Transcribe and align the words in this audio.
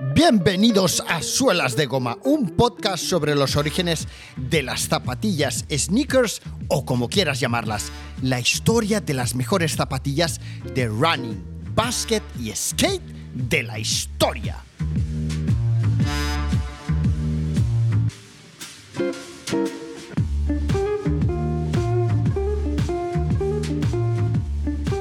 Bienvenidos 0.00 1.02
a 1.08 1.22
Suelas 1.22 1.74
de 1.74 1.86
Goma, 1.86 2.18
un 2.22 2.50
podcast 2.50 3.02
sobre 3.02 3.34
los 3.34 3.56
orígenes 3.56 4.06
de 4.36 4.62
las 4.62 4.82
zapatillas, 4.82 5.64
sneakers 5.68 6.40
o 6.68 6.84
como 6.84 7.08
quieras 7.08 7.40
llamarlas, 7.40 7.90
la 8.22 8.38
historia 8.38 9.00
de 9.00 9.14
las 9.14 9.34
mejores 9.34 9.74
zapatillas 9.74 10.40
de 10.72 10.86
running, 10.86 11.42
basket 11.74 12.22
y 12.38 12.52
skate 12.54 13.02
de 13.34 13.64
la 13.64 13.80
historia. 13.80 14.62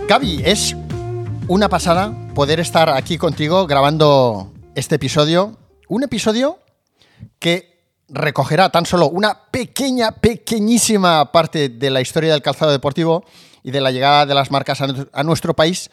Gaby, 0.08 0.42
es 0.44 0.76
una 1.48 1.70
pasada 1.70 2.34
poder 2.34 2.60
estar 2.60 2.90
aquí 2.90 3.20
contigo 3.20 3.68
grabando 3.68 4.57
este 4.78 4.94
episodio. 4.96 5.58
Un 5.88 6.04
episodio 6.04 6.60
que 7.40 7.96
recogerá 8.10 8.70
tan 8.70 8.86
solo 8.86 9.10
una 9.10 9.46
pequeña, 9.50 10.12
pequeñísima 10.12 11.32
parte 11.32 11.70
de 11.70 11.90
la 11.90 12.00
historia 12.00 12.32
del 12.32 12.44
calzado 12.44 12.72
deportivo 12.72 13.26
y 13.64 13.72
de 13.72 13.82
la 13.82 13.90
llegada 13.90 14.28
de 14.28 14.36
las 14.36 14.52
marcas 14.52 14.80
a, 14.82 15.24
nuestro 15.24 15.56
país, 15.56 15.90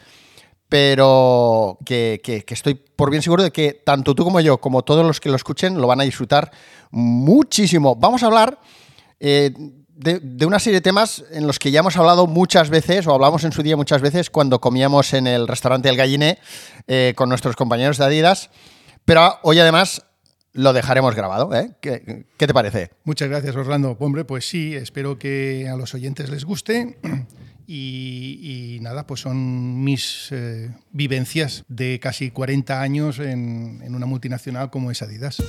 pero 0.69 1.79
que, 1.83 2.21
estoy 2.47 2.75
por 2.75 3.09
bien 3.09 3.23
seguro 3.23 3.41
de 3.41 3.49
que 3.49 3.73
tanto 3.73 4.13
tú 4.13 4.23
como 4.23 4.39
yo, 4.39 4.59
como 4.59 4.83
todos 4.83 5.03
los 5.03 5.19
que 5.19 5.29
lo 5.29 5.35
escuchen, 5.35 5.81
lo 5.81 5.87
van 5.87 6.01
a 6.01 6.03
disfrutar 6.03 6.51
muchísimo. 6.91 7.95
Vamos 7.95 8.21
a 8.21 8.27
hablar 8.27 8.59
eh, 9.19 9.51
de, 9.95 10.45
una 10.45 10.59
serie 10.59 10.77
de 10.77 10.81
temas 10.81 11.23
en 11.31 11.47
los 11.47 11.57
que 11.57 11.71
ya 11.71 11.79
hemos 11.79 11.97
hablado 11.97 12.27
muchas 12.27 12.69
veces, 12.69 13.07
o 13.07 13.15
hablamos 13.15 13.43
en 13.45 13.51
su 13.51 13.63
día 13.63 13.75
muchas 13.75 14.03
veces, 14.03 14.29
cuando 14.29 14.61
comíamos 14.61 15.13
en 15.15 15.25
el 15.25 15.47
restaurante 15.47 15.89
El 15.89 15.97
Galliné 15.97 16.37
eh, 16.85 17.13
con 17.15 17.29
nuestros 17.29 17.55
compañeros 17.55 17.97
de 17.97 18.05
Adidas. 18.05 18.51
Pero 19.05 19.39
hoy 19.43 19.59
además 19.59 20.01
lo 20.53 20.73
dejaremos 20.73 21.15
grabado. 21.15 21.53
¿eh? 21.53 21.75
¿Qué, 21.79 22.25
te 22.37 22.53
parece? 22.53 22.91
Muchas 23.03 23.29
gracias, 23.29 23.55
Orlando. 23.55 23.95
Hombre, 23.99 24.25
pues 24.25 24.49
sí, 24.49 24.75
espero 24.75 25.19
que 25.19 25.69
a 25.71 25.75
los 25.75 25.93
oyentes 25.93 26.29
les 26.29 26.43
guste. 26.43 26.97
Y, 27.67 28.77
nada, 28.81 29.07
pues 29.07 29.21
son 29.21 29.83
mis 29.83 30.27
eh, 30.29 30.69
vivencias 30.91 31.63
de 31.67 31.99
casi 31.99 32.29
40 32.29 32.79
años 32.79 33.17
en, 33.17 33.81
en 33.83 33.95
una 33.95 34.05
multinacional 34.05 34.69
como 34.69 34.91
es 34.91 35.01
Adidas. 35.01 35.41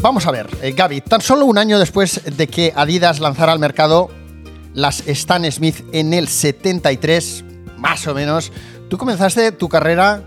Vamos 0.00 0.26
a 0.26 0.30
ver, 0.30 0.48
eh, 0.62 0.72
Gaby, 0.72 1.02
tan 1.02 1.20
solo 1.20 1.44
un 1.44 1.58
año 1.58 1.78
después 1.78 2.22
de 2.24 2.46
que 2.46 2.72
Adidas 2.74 3.20
lanzara 3.20 3.52
al 3.52 3.58
mercado 3.58 4.10
las 4.74 5.06
Stan 5.06 5.50
Smith 5.50 5.84
en 5.92 6.14
el 6.14 6.28
73, 6.28 7.44
más 7.76 8.06
o 8.06 8.14
menos, 8.14 8.52
tú 8.88 8.98
comenzaste 8.98 9.52
tu 9.52 9.68
carrera 9.68 10.22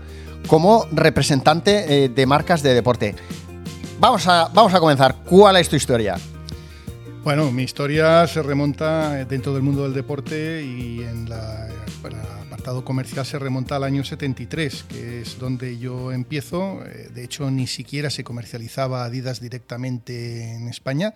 como 0.46 0.86
representante 0.92 2.04
eh, 2.04 2.08
de 2.08 2.26
marcas 2.26 2.62
de 2.62 2.74
deporte. 2.74 3.14
Vamos 4.00 4.26
a, 4.26 4.48
vamos 4.52 4.74
a 4.74 4.80
comenzar. 4.80 5.16
¿Cuál 5.24 5.56
es 5.56 5.68
tu 5.68 5.76
historia? 5.76 6.16
Bueno, 7.22 7.52
mi 7.52 7.62
historia 7.62 8.26
se 8.26 8.42
remonta 8.42 9.24
dentro 9.26 9.54
del 9.54 9.62
mundo 9.62 9.84
del 9.84 9.94
deporte 9.94 10.64
y 10.64 11.02
en 11.02 11.28
la, 11.28 11.68
comercial 12.84 13.26
se 13.26 13.38
remonta 13.38 13.76
al 13.76 13.84
año 13.84 14.04
73, 14.04 14.84
que 14.88 15.20
es 15.20 15.38
donde 15.38 15.78
yo 15.78 16.12
empiezo. 16.12 16.82
Eh, 16.86 17.10
de 17.12 17.24
hecho, 17.24 17.50
ni 17.50 17.66
siquiera 17.66 18.08
se 18.08 18.24
comercializaba 18.24 19.04
Adidas 19.04 19.40
directamente 19.40 20.54
en 20.54 20.68
España. 20.68 21.14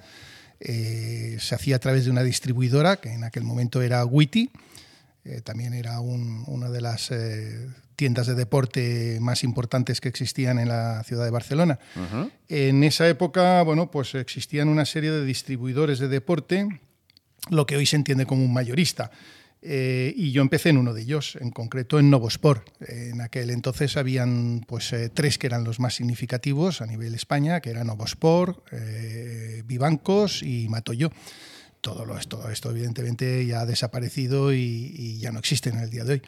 Eh, 0.61 1.37
se 1.41 1.55
hacía 1.55 1.77
a 1.77 1.79
través 1.79 2.05
de 2.05 2.11
una 2.11 2.23
distribuidora, 2.23 2.97
que 2.97 3.13
en 3.13 3.25
aquel 3.25 3.45
momento 3.45 3.83
era 3.83 4.05
Witty. 4.05 4.51
Eh, 5.25 5.41
también 5.43 5.75
era 5.75 6.01
una 6.01 6.71
de 6.71 6.81
las 6.81 7.11
tiendas 7.97 8.27
de 8.27 8.35
deporte 8.35 9.19
más 9.21 9.43
importantes 9.43 10.01
que 10.01 10.09
existían 10.09 10.59
en 10.59 10.69
la 10.69 11.03
ciudad 11.05 11.25
de 11.25 11.31
Barcelona. 11.31 11.79
En 12.49 12.85
esa 12.85 13.09
época, 13.09 13.63
bueno, 13.63 13.91
pues 13.91 14.15
existían 14.15 14.69
una 14.69 14.85
serie 14.85 15.11
de 15.11 15.25
distribuidores 15.25 15.99
de 15.99 16.09
deporte, 16.09 16.69
lo 17.51 17.67
que 17.67 17.77
hoy 17.77 17.87
se 17.87 17.97
entiende 17.97 18.27
como 18.27 18.45
un 18.45 18.53
mayorista. 18.53 19.11
Eh, 19.63 20.13
y 20.17 20.33
yo 20.33 20.43
empecé 20.43 20.69
en 20.69 20.79
uno 20.79 20.93
de 20.93 21.03
ellos, 21.03 21.37
en 21.41 21.51
concreto 21.51 21.99
en 21.99 22.11
Novosport. 22.11 22.69
En 22.81 23.21
aquel 23.21 23.51
entonces 23.51 23.97
habían 23.97 24.65
pues, 24.67 24.93
eh, 24.93 25.09
tres 25.09 25.39
que 25.39 25.47
eran 25.47 25.65
los 25.65 25.81
más 25.81 25.95
significativos 25.95 26.81
a 26.81 26.87
nivel 26.87 27.15
España, 27.15 27.61
que 27.61 27.71
eran 27.71 27.89
Novosport, 27.89 28.65
eh, 28.73 29.63
Vivancos 29.67 30.43
y 30.43 30.69
Matoyo. 30.69 31.11
Todo, 31.81 32.05
lo, 32.05 32.19
todo 32.21 32.51
esto 32.51 32.71
evidentemente 32.71 33.47
ya 33.47 33.61
ha 33.61 33.67
desaparecido 33.67 34.53
y, 34.53 34.95
y 34.97 35.19
ya 35.19 35.33
no 35.33 35.39
existe 35.39 35.71
en 35.71 35.79
el 35.79 35.91
día 35.91 36.05
de 36.05 36.15
hoy. 36.15 36.23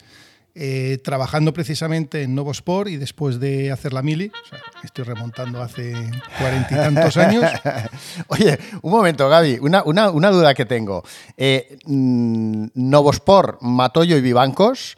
Eh, 0.61 0.97
trabajando 1.01 1.53
precisamente 1.53 2.23
en 2.23 2.35
Novosport 2.35 2.89
y 2.89 2.97
después 2.97 3.39
de 3.39 3.71
hacer 3.71 3.93
la 3.93 4.01
mili, 4.01 4.29
estoy 4.83 5.05
remontando 5.05 5.61
hace 5.61 5.93
cuarenta 6.37 6.67
y 6.73 6.75
tantos 6.75 7.15
años. 7.15 7.49
Oye, 8.27 8.59
un 8.81 8.91
momento, 8.91 9.29
Gaby, 9.29 9.59
una, 9.61 10.31
duda 10.31 10.53
que 10.53 10.65
tengo. 10.65 11.01
Eh, 11.37 11.79
mm, 11.85 12.71
Novosport, 12.73 13.61
Matoyo 13.61 14.17
y 14.17 14.21
Vivancos 14.21 14.97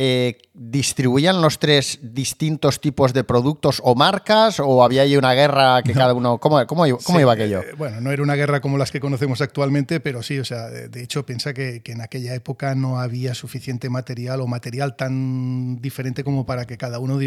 eh, 0.00 0.38
distribuían 0.54 1.42
los 1.42 1.58
tres 1.58 1.98
distintos 2.00 2.80
tipos 2.80 3.12
de 3.12 3.24
productos 3.24 3.80
o 3.82 3.96
marcas 3.96 4.60
o 4.60 4.84
había 4.84 5.02
ahí 5.02 5.16
una 5.16 5.34
guerra 5.34 5.82
que 5.82 5.92
cada 5.92 6.14
uno... 6.14 6.38
¿Cómo, 6.38 6.64
cómo, 6.68 6.86
iba 6.86 7.32
aquello? 7.32 7.62
Eh, 7.62 7.74
bueno, 7.76 8.00
no 8.00 8.12
era 8.12 8.22
una 8.22 8.36
guerra 8.36 8.60
como 8.60 8.78
las 8.78 8.92
que 8.92 9.00
conocemos 9.00 9.40
actualmente, 9.40 9.98
pero 9.98 10.22
sí, 10.22 10.38
o 10.38 10.44
sea, 10.44 10.68
de, 10.68 11.02
hecho 11.02 11.26
piensa 11.26 11.52
que, 11.52 11.82
en 11.84 12.00
aquella 12.00 12.32
época 12.36 12.76
no 12.76 13.00
había 13.00 13.34
suficiente 13.34 13.90
material 13.90 14.40
o 14.40 14.46
material 14.46 14.94
tan 14.94 15.80
diferente 15.80 16.22
como 16.22 16.46
para 16.46 16.64
que 16.64 16.76
cada 16.76 17.00
uno 17.00 17.18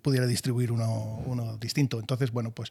pudiera 0.00 0.26
distribuir 0.26 0.72
uno, 0.72 1.20
uno 1.26 1.58
distinto. 1.58 2.00
Entonces, 2.00 2.30
bueno, 2.30 2.52
pues 2.52 2.70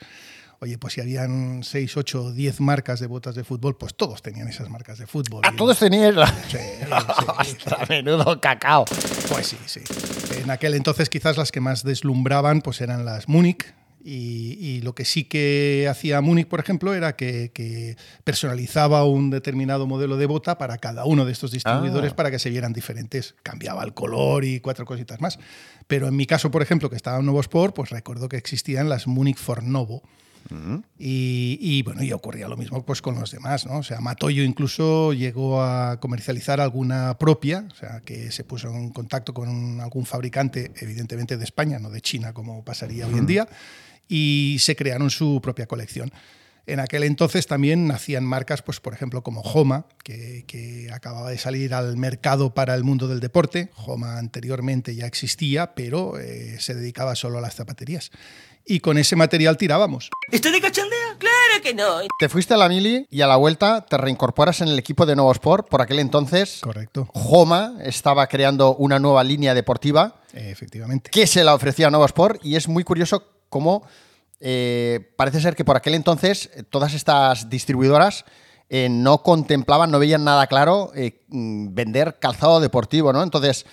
Oye, 0.64 0.78
pues 0.78 0.94
si 0.94 1.02
habían 1.02 1.62
6, 1.62 1.98
8, 1.98 2.32
10 2.32 2.62
marcas 2.62 3.02
de 3.02 3.08
botas 3.08 3.36
de 3.36 3.44
fútbol, 3.44 3.76
pues 3.76 3.96
todos 3.96 4.22
tenían 4.22 4.48
esas 4.48 4.70
marcas 4.70 4.98
de 4.98 5.06
fútbol. 5.06 5.42
¿A 5.44 5.54
todos 5.54 5.78
tenían? 5.78 6.16
Sí, 6.48 6.58
sí, 7.44 7.58
menudo 7.90 8.40
cacao. 8.40 8.86
Pues 9.28 9.48
sí, 9.48 9.58
sí. 9.66 9.82
En 10.42 10.50
aquel 10.52 10.76
entonces 10.76 11.10
quizás 11.10 11.36
las 11.36 11.52
que 11.52 11.60
más 11.60 11.84
deslumbraban 11.84 12.62
pues 12.62 12.80
eran 12.80 13.04
las 13.04 13.28
Múnich, 13.28 13.74
y, 14.06 14.80
lo 14.84 14.96
que 14.96 15.04
sí 15.04 15.26
que 15.26 15.88
hacía 15.90 16.22
Múnich, 16.22 16.48
por 16.48 16.62
ejemplo, 16.62 16.94
era 16.94 17.18
que, 17.18 17.98
personalizaba 18.24 19.06
un 19.06 19.32
determinado 19.32 19.86
modelo 19.86 20.16
de 20.16 20.28
bota 20.28 20.58
para 20.58 20.78
cada 20.78 21.04
uno 21.04 21.26
de 21.26 21.34
estos 21.34 21.52
distribuidores 21.52 22.14
ah. 22.14 22.16
para 22.16 22.32
que 22.32 22.40
se 22.40 22.50
vieran 22.50 22.72
diferentes. 22.72 23.36
Cambiaba 23.44 23.84
el 23.84 23.94
color 23.94 24.46
y 24.46 24.62
cuatro 24.62 24.86
cositas 24.86 25.20
más. 25.20 25.40
Pero 25.88 26.08
en 26.08 26.16
mi 26.16 26.26
caso, 26.26 26.52
por 26.52 26.62
ejemplo, 26.62 26.90
que 26.90 26.96
estaba 26.96 27.20
en 27.20 27.26
Novo 27.26 27.42
Sport, 27.42 27.76
pues 27.76 27.90
recuerdo 27.90 28.30
que 28.30 28.38
existían 28.38 28.88
las 28.88 29.08
Múnich 29.08 29.38
Fornovo 29.38 30.04
y, 30.98 31.82
bueno, 31.84 32.04
y 32.04 32.12
ocurría 32.12 32.48
lo 32.48 32.58
mismo 32.58 32.86
pues 32.86 33.02
con 33.02 33.16
los 33.20 33.32
demás, 33.32 33.66
¿no? 33.66 33.78
O 33.78 33.84
sea, 33.84 34.00
Matoyo 34.00 34.44
incluso 34.44 35.14
llegó 35.14 35.62
a 35.62 36.00
comercializar 36.00 36.60
alguna 36.60 37.18
propia, 37.18 37.66
o 37.72 37.76
sea, 37.76 38.02
que 38.02 38.32
se 38.32 38.44
puso 38.44 38.70
en 38.70 38.90
contacto 38.90 39.34
con 39.34 39.80
algún 39.82 40.06
fabricante, 40.06 40.72
evidentemente 40.78 41.38
de 41.38 41.44
España, 41.44 41.80
no 41.80 41.90
de 41.90 42.02
China, 42.02 42.34
como 42.34 42.64
pasaría 42.64 43.08
hoy 43.08 43.18
en 43.18 43.26
día, 43.26 43.48
y 44.08 44.58
se 44.60 44.76
crearon 44.76 45.10
su 45.10 45.40
propia 45.42 45.66
colección. 45.66 46.12
En 46.66 46.80
aquel 46.80 47.04
entonces 47.04 47.46
también 47.46 47.88
nacían 47.88 48.24
marcas, 48.24 48.62
pues, 48.62 48.80
por 48.80 48.94
ejemplo, 48.94 49.22
como 49.22 49.42
Homa, 49.42 49.86
que, 50.02 50.90
acababa 50.94 51.30
de 51.30 51.38
salir 51.38 51.74
al 51.74 51.98
mercado 51.98 52.54
para 52.54 52.74
el 52.76 52.86
mundo 52.86 53.10
del 53.10 53.20
deporte. 53.20 53.70
Homa 53.76 54.18
anteriormente 54.18 54.96
ya 54.96 55.06
existía, 55.06 55.76
pero 55.76 56.18
eh, 56.20 56.58
se 56.60 56.74
dedicaba 56.74 57.16
solo 57.16 57.40
a 57.40 57.42
las 57.42 57.56
zapaterías 57.56 58.12
y 58.66 58.80
con 58.80 58.98
ese 58.98 59.16
material 59.16 59.58
tirábamos. 59.58 60.10
¿Esto 60.32 60.52
de 60.52 60.62
cachondeo? 60.62 61.18
Claro 61.18 61.62
que 61.62 61.74
no. 61.74 62.00
Te 62.20 62.30
fuiste 62.30 62.54
a 62.54 62.58
la 62.58 62.70
mili 62.70 63.08
y 63.10 63.22
a 63.22 63.28
la 63.28 63.36
vuelta 63.36 63.86
te 63.86 63.98
reincorporas 63.98 64.62
en 64.62 64.70
el 64.70 64.80
equipo 64.80 65.06
de 65.06 65.16
Nuevo 65.16 65.32
Sport. 65.32 65.68
Por 65.70 65.82
aquel 65.82 66.00
entonces, 66.00 66.60
correcto. 66.62 67.08
Homa 67.14 67.76
estaba 67.84 68.28
creando 68.28 68.76
una 68.76 69.00
nueva 69.00 69.24
línea 69.24 69.54
deportiva. 69.54 70.22
efectivamente. 70.34 71.10
Que 71.10 71.28
se 71.28 71.44
la 71.44 71.54
ofrecía 71.54 71.88
a 71.88 71.92
Nuevo 71.92 72.06
Sport 72.06 72.46
y 72.46 72.56
es 72.56 72.68
muy 72.68 72.84
curioso 72.84 73.24
cómo 73.50 73.84
eh, 74.46 75.14
parece 75.16 75.40
ser 75.40 75.56
que 75.56 75.64
por 75.64 75.78
aquel 75.78 75.94
entonces 75.94 76.50
eh, 76.54 76.64
todas 76.64 76.94
estas 76.94 77.50
distribuidoras 77.50 78.26
eh, 78.70 78.90
no 78.90 79.24
contemplaban, 79.24 79.90
no 79.90 80.00
veían 80.00 80.26
nada 80.26 80.48
claro 80.48 80.92
mm, 81.30 81.74
vender 81.74 82.18
calzado 82.20 82.60
deportivo, 82.60 83.14
¿no? 83.14 83.24
Entonces, 83.24 83.66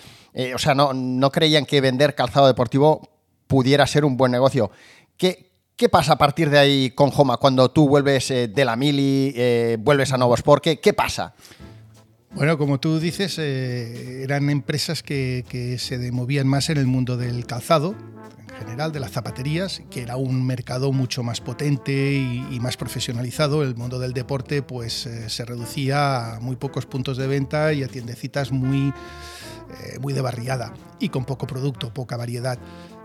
o 0.55 0.59
sea, 0.59 0.77
no, 0.77 0.93
no 0.93 1.33
creían 1.33 1.67
que 1.67 1.81
vender 1.81 2.15
calzado 2.15 2.47
deportivo 2.47 3.20
pudiera 3.51 3.85
ser 3.85 4.05
un 4.05 4.17
buen 4.17 4.31
negocio. 4.31 4.71
¿Qué, 5.17 5.51
qué 5.75 5.89
pasa 5.89 6.13
a 6.13 6.19
partir 6.19 6.51
de 6.51 6.59
ahí 6.59 6.91
con 6.93 7.11
Homa 7.13 7.37
cuando 7.37 7.69
tú 7.69 7.89
vuelves 7.89 8.31
eh, 8.31 8.47
de 8.47 8.65
la 8.65 8.77
Mili, 8.77 9.33
eh, 9.35 9.77
vuelves 9.81 10.13
a 10.13 10.19
Novos? 10.19 10.45
¿Qué, 10.63 10.79
¿Qué 10.79 10.93
pasa? 10.93 11.35
Bueno, 12.31 12.57
como 12.57 12.79
tú 12.79 13.01
dices, 13.01 13.41
eh, 13.41 14.23
eran 14.23 14.49
empresas 14.51 15.03
que, 15.03 15.77
se 15.81 16.13
movían 16.13 16.47
más 16.47 16.71
en 16.71 16.79
el 16.79 16.87
mundo 16.87 17.17
del 17.17 17.45
calzado, 17.45 17.97
en 18.51 18.67
general, 18.67 18.93
de 18.93 19.01
las 19.01 19.11
zapaterías, 19.11 19.83
que 19.91 20.03
era 20.03 20.15
un 20.15 20.47
mercado 20.47 20.93
mucho 20.93 21.25
más 21.25 21.41
potente 21.41 22.13
y, 22.13 22.61
más 22.61 22.77
profesionalizado. 22.77 23.65
El 23.65 23.75
mundo 23.75 23.99
del 23.99 24.13
deporte 24.13 24.63
pues 24.63 25.09
se 25.27 25.45
reducía 25.45 26.37
a 26.37 26.41
muy 26.41 26.55
pocos 26.55 26.87
puntos 26.87 27.17
de 27.17 27.27
venta 27.27 27.73
y 27.73 27.83
a 27.83 27.89
tiendecitas 27.89 28.53
muy, 28.53 28.95
muy 30.01 30.13
de 30.13 30.21
barriada 30.21 30.73
y 31.01 31.09
con 31.09 31.25
poco 31.25 31.49
producto, 31.49 31.93
poca 31.93 32.17
variedad. 32.17 32.61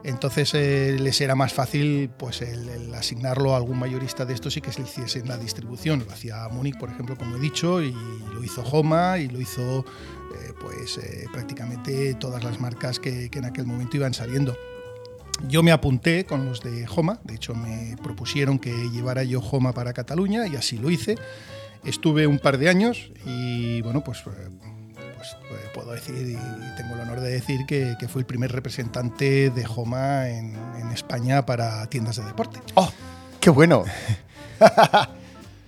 Entonces 0.06 0.54
eh, 0.54 0.98
les 1.00 1.20
era 1.20 1.34
más 1.34 1.52
fácil 1.52 2.12
pues, 2.16 2.44
el, 2.44 2.94
asignarlo 2.94 3.56
a 3.56 3.58
algún 3.58 3.80
mayorista 3.80 4.24
de 4.24 4.36
estos 4.36 4.56
y 4.56 4.62
que 4.62 4.72
se 4.72 4.82
le 4.82 4.88
hiciese 4.88 5.26
la 5.26 5.36
distribución. 5.36 6.04
Lo 6.06 6.12
hacía 6.12 6.48
Múnich, 6.50 6.78
por 6.78 6.92
ejemplo, 6.92 7.18
como 7.18 7.38
he 7.38 7.40
dicho, 7.40 7.82
y 7.82 7.92
lo 8.32 8.44
hizo 8.44 8.62
Homa 8.62 9.18
y 9.18 9.30
lo 9.30 9.42
hizo 9.42 9.80
eh, 9.80 10.54
pues, 10.62 11.00
eh, 11.00 11.26
prácticamente 11.34 12.14
todas 12.14 12.44
las 12.44 12.60
marcas 12.60 13.00
que, 13.00 13.32
que 13.32 13.40
en 13.40 13.46
aquel 13.46 13.66
momento 13.66 13.98
iban 13.98 14.14
saliendo. 14.14 14.56
Yo 15.48 15.64
me 15.64 15.72
apunté 15.72 16.26
con 16.26 16.46
los 16.46 16.62
de 16.62 16.86
Homa, 16.96 17.20
de 17.24 17.34
hecho 17.34 17.56
me 17.56 17.98
propusieron 18.04 18.60
que 18.60 18.72
llevara 18.92 19.24
yo 19.24 19.40
Homa 19.40 19.74
para 19.74 19.92
Cataluña 19.92 20.46
y 20.46 20.56
así 20.56 20.78
lo 20.78 20.92
hice. 20.92 21.16
Estuve 21.84 22.28
un 22.28 22.38
par 22.38 22.60
de 22.60 22.70
años 22.70 23.12
y 23.26 23.82
bueno, 23.82 24.04
pues, 24.04 24.24
pues, 25.48 25.62
eh, 25.62 25.70
puedo 25.74 25.92
decir 25.92 26.16
y 26.16 26.78
tengo 26.78 26.96
el 26.96 27.02
honor 27.02 27.20
de 27.20 27.30
decir 27.30 27.66
que, 27.66 27.96
que 28.00 28.08
fui 28.08 28.22
el 28.22 28.26
primer 28.26 28.52
representante 28.52 29.50
de 29.50 29.66
Homa 29.68 30.30
en, 30.30 30.56
en 30.80 30.92
España 30.92 31.46
para 31.46 31.88
tiendas 31.88 32.18
de 32.18 32.24
deporte. 32.24 32.60
¡Oh! 32.76 32.92
¡Qué 33.40 33.50
bueno! 33.50 33.84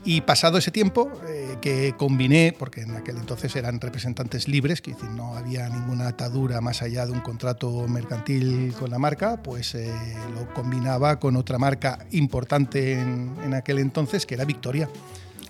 Y 0.08 0.22
pasado 0.22 0.58
ese 0.58 0.72
tiempo, 0.72 1.12
eh, 1.28 1.58
que 1.60 1.94
combiné, 1.98 2.56
porque 2.58 2.84
en 2.84 2.96
aquel 2.96 3.18
entonces 3.18 3.54
eran 3.58 3.82
representantes 3.82 4.48
libres, 4.48 4.82
que 4.82 4.94
decir, 4.94 5.10
no 5.10 5.36
había 5.36 5.68
ninguna 5.68 6.08
atadura 6.08 6.62
más 6.62 6.82
allá 6.82 7.06
de 7.06 7.12
un 7.12 7.20
contrato 7.20 7.86
mercantil 7.90 8.74
con 8.80 8.90
la 8.90 9.00
marca, 9.00 9.44
pues 9.44 9.76
eh, 9.76 9.92
lo 10.34 10.54
combinaba 10.54 11.20
con 11.20 11.36
otra 11.36 11.58
marca 11.58 12.06
importante 12.12 12.94
en, 12.94 13.36
en 13.44 13.54
aquel 13.54 13.80
entonces, 13.80 14.26
que 14.26 14.36
era 14.36 14.46
Victoria. 14.46 14.88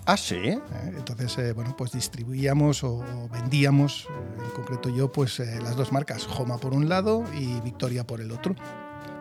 Ah, 0.07 0.15
sí. 0.17 0.35
¿eh? 0.35 0.59
Entonces, 0.97 1.37
eh, 1.37 1.51
bueno, 1.53 1.75
pues 1.77 1.91
distribuíamos 1.91 2.83
o, 2.83 3.03
vendíamos, 3.31 4.07
eh, 4.09 4.41
en 4.45 4.51
concreto 4.51 4.89
yo, 4.89 5.11
pues 5.11 5.39
eh, 5.41 5.59
las 5.61 5.75
dos 5.75 5.91
marcas, 5.91 6.25
Homa 6.37 6.57
por 6.57 6.73
un 6.73 6.87
lado 6.89 7.23
y 7.37 7.59
Victoria 7.61 8.05
por 8.07 8.21
el 8.21 8.31
otro. 8.31 8.55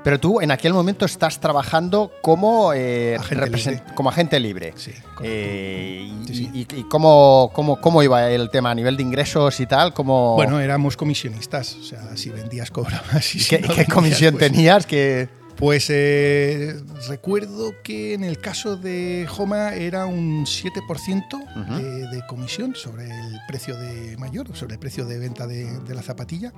Pero 0.05 0.21
tú 0.21 0.41
en 0.41 0.53
aquel 0.53 0.73
momento 0.73 1.05
estás 1.05 1.41
trabajando 1.41 2.13
como, 2.23 2.73
eh, 2.73 3.17
Agente 3.19 3.51
libre. 3.51 3.83
como 3.97 4.09
agente 4.11 4.39
libre. 4.39 4.73
Sí. 4.77 4.93
Eh, 5.25 6.09
y, 6.23 6.27
Sí, 6.29 6.35
sí. 6.35 6.51
y- 6.55 6.61
y 6.81 6.85
cómo, 6.85 7.51
cómo, 7.53 7.81
cómo 7.81 8.05
iba 8.05 8.31
el 8.31 8.49
tema 8.51 8.71
a 8.71 8.75
nivel 8.77 8.97
de 8.97 9.03
ingresos 9.03 9.59
y 9.59 9.67
tal? 9.67 9.93
¿Cómo, 9.93 10.35
Bueno, 10.35 10.61
éramos 10.61 10.97
comisionistas, 10.97 11.75
o 11.75 11.83
sea, 11.83 12.17
si 12.17 12.31
vendías 12.31 12.71
cobrabas 12.71 13.35
y 13.35 13.41
si 13.41 13.49
¿Qué, 13.49 13.57
no 13.63 13.69
qué 13.69 13.75
vendías, 13.79 13.95
comisión 13.95 14.35
pues- 14.37 14.53
tenías? 14.53 14.87
Que... 14.87 15.29
Pues 15.57 15.87
eh, 15.89 16.79
recuerdo 17.09 17.75
que 17.83 18.13
en 18.13 18.25
el 18.25 18.39
caso 18.39 18.77
de 18.77 19.27
Homa 19.37 19.75
era 19.75 20.05
un 20.05 20.45
7% 20.45 21.79
de, 21.79 22.09
de 22.09 22.27
comisión 22.27 22.75
sobre 22.75 23.05
el 23.05 23.39
precio 23.49 23.75
de 23.79 24.19
mayor, 24.19 24.55
sobre 24.55 24.75
el 24.75 24.79
precio 24.79 25.07
de 25.07 25.19
venta 25.19 25.47
de, 25.47 25.81
de 25.81 25.95
la 25.95 26.03
zapatilla. 26.03 26.53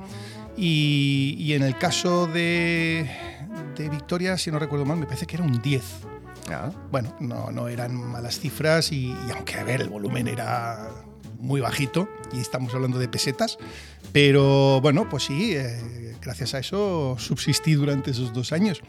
Y, 0.56 1.36
y 1.38 1.52
en 1.52 1.62
el 1.62 1.78
caso 1.78 2.26
de, 2.26 3.08
de 3.76 3.88
Victoria, 3.88 4.36
si 4.36 4.50
no 4.50 4.58
recuerdo 4.58 4.84
mal, 4.84 4.98
me 4.98 5.06
parece 5.06 5.26
que 5.26 5.36
era 5.36 5.44
un 5.44 5.62
10. 5.62 5.82
Ah. 6.50 6.72
Bueno, 6.90 7.14
no, 7.20 7.52
no 7.52 7.68
eran 7.68 7.94
malas 7.94 8.40
cifras 8.40 8.90
y, 8.90 9.06
y 9.10 9.30
aunque, 9.32 9.54
a 9.54 9.64
ver, 9.64 9.82
el 9.82 9.90
volumen 9.90 10.26
era 10.26 10.88
muy 11.38 11.60
bajito 11.60 12.08
y 12.32 12.38
estamos 12.40 12.74
hablando 12.74 12.98
de 12.98 13.08
pesetas, 13.08 13.58
pero 14.12 14.80
bueno, 14.80 15.08
pues 15.08 15.24
sí, 15.24 15.52
eh, 15.54 16.14
gracias 16.20 16.54
a 16.54 16.58
eso 16.58 17.16
subsistí 17.18 17.74
durante 17.74 18.10
esos 18.10 18.32
dos 18.32 18.52
años. 18.52 18.80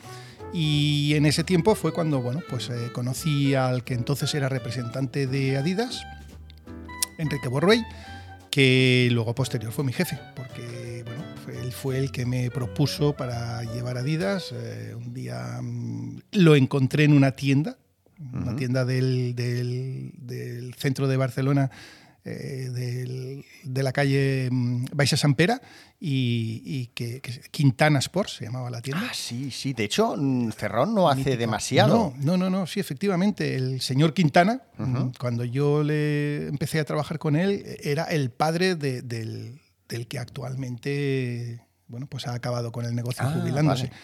Y 0.51 1.13
en 1.13 1.27
ese 1.27 1.43
tiempo 1.43 1.75
fue 1.75 1.93
cuando, 1.93 2.21
bueno, 2.21 2.41
pues 2.49 2.69
eh, 2.71 2.89
conocí 2.91 3.53
al 3.53 3.83
que 3.83 3.93
entonces 3.93 4.33
era 4.33 4.49
representante 4.49 5.27
de 5.27 5.57
Adidas, 5.57 6.01
Enrique 7.19 7.47
Borrell, 7.49 7.85
que 8.49 9.09
luego 9.11 9.35
posterior 9.35 9.71
fue 9.71 9.83
mi 9.83 9.93
jefe, 9.93 10.17
porque 10.35 11.03
bueno, 11.05 11.23
él 11.63 11.71
fue 11.71 11.99
el 11.99 12.11
que 12.11 12.25
me 12.25 12.49
propuso 12.49 13.13
para 13.15 13.61
llevar 13.63 13.97
Adidas. 13.99 14.51
Eh, 14.53 14.95
un 14.97 15.13
día 15.13 15.59
mm, 15.61 16.19
lo 16.31 16.55
encontré 16.55 17.03
en 17.03 17.13
una 17.13 17.31
tienda, 17.33 17.77
una 18.33 18.55
tienda 18.55 18.85
del, 18.85 19.35
del- 19.35 20.11
del 20.17 20.73
centro 20.73 21.07
de 21.07 21.15
Barcelona, 21.17 21.69
eh, 22.25 22.69
del- 22.71 23.45
de 23.63 23.83
la 23.83 23.91
calle 23.91 24.49
mm, 24.51 24.85
Baixa 24.93 25.17
Sampera, 25.17 25.61
y, 26.01 26.61
y 26.65 26.87
que, 26.87 27.19
que 27.21 27.41
Quintana 27.51 27.99
Sports 27.99 28.35
se 28.37 28.45
llamaba 28.45 28.69
la 28.69 28.81
tienda. 28.81 29.07
Ah, 29.09 29.13
sí, 29.13 29.51
sí. 29.51 29.73
De 29.73 29.83
hecho, 29.83 30.15
mm, 30.17 30.51
Ferrón 30.51 30.93
no 30.95 31.09
hace 31.09 31.19
Mítico. 31.19 31.37
demasiado. 31.37 32.13
No, 32.17 32.37
no, 32.37 32.37
no, 32.37 32.49
no, 32.49 32.67
sí, 32.67 32.79
efectivamente. 32.79 33.55
El 33.55 33.81
señor 33.81 34.13
Quintana, 34.13 34.61
cuando 35.19 35.43
yo 35.43 35.83
le 35.83 36.47
empecé 36.47 36.79
a 36.79 36.85
trabajar 36.85 37.19
con 37.19 37.35
él, 37.35 37.63
era 37.83 38.05
el 38.05 38.29
padre 38.31 38.75
de- 38.75 39.01
del, 39.01 39.59
del 39.89 40.07
que 40.07 40.19
actualmente 40.19 41.61
bueno, 41.87 42.05
pues 42.07 42.27
ha 42.27 42.33
acabado 42.35 42.71
con 42.71 42.85
el 42.85 42.95
negocio 42.95 43.23
Ah, 43.25 43.31
jubilándose. 43.39 43.87
vale. 43.87 43.95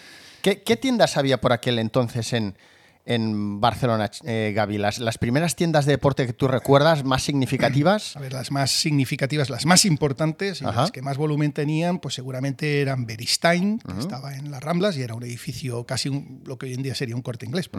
¿Qué, 0.42 0.64
qué 0.64 0.76
tiendas 0.76 1.18
había 1.18 1.40
por 1.40 1.54
aquel 1.54 1.78
entonces 1.80 2.34
en, 2.34 2.58
en 3.06 3.62
Barcelona, 3.62 4.10
eh, 4.24 4.52
Gaby? 4.56 4.78
Las, 4.78 5.00
las 5.00 5.18
primeras 5.18 5.56
tiendas 5.56 5.86
de 5.86 5.92
deporte 5.94 6.25
que 6.25 6.34
tú 6.34 6.48
recuerdas 6.48 7.04
más 7.04 7.24
significativas. 7.24 8.16
A 8.16 8.19
ver, 8.19 8.34
las 8.34 8.52
más 8.52 8.72
significativas, 8.72 9.50
las 9.50 9.66
más 9.66 9.86
importantes 9.86 10.62
y 10.62 10.66
Ajá. 10.66 10.81
las 10.81 10.92
que 10.92 11.02
más 11.02 11.18
volumen 11.18 11.52
tenían, 11.54 12.00
pues 12.00 12.16
seguramente 12.16 12.81
eran 12.81 13.06
Beristain, 13.06 13.80
que 13.80 14.00
estaba 14.00 14.36
en 14.36 14.50
las 14.52 14.63
Ramblas 14.63 14.98
y 14.98 15.02
era 15.04 15.13
un 15.16 15.24
edificio 15.24 15.84
casi 15.86 16.10
un- 16.10 16.42
lo 16.46 16.57
que 16.57 16.66
hoy 16.66 16.74
en 16.74 16.84
día 16.84 16.96
sería 16.96 17.16
un 17.16 17.22
corte 17.22 17.46
inglés. 17.46 17.69